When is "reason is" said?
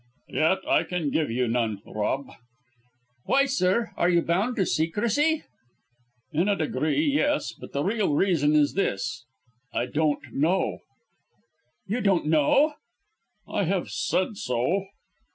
8.15-8.73